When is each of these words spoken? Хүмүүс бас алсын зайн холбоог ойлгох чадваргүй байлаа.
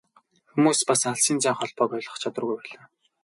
Хүмүүс 0.51 0.79
бас 0.89 1.01
алсын 1.11 1.37
зайн 1.43 1.57
холбоог 1.59 1.91
ойлгох 1.97 2.21
чадваргүй 2.21 2.57
байлаа. 2.59 2.85